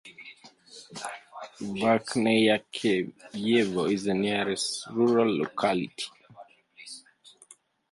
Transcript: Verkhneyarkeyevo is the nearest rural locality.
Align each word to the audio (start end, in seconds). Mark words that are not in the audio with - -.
Verkhneyarkeyevo 1.79 3.81
is 3.93 4.01
the 4.05 4.15
nearest 4.15 4.69
rural 4.95 5.31
locality. 5.43 6.07